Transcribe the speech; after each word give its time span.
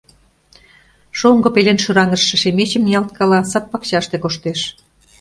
Шоҥго 1.19 1.49
пелен 1.55 1.77
шӱраҥыштше 1.83 2.35
Шемечым 2.41 2.83
ниялткала, 2.87 3.39
сад-пакчаште 3.51 4.17
коштеш... 4.23 4.59